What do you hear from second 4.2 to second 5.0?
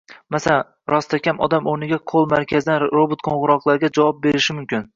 berishi mumkin.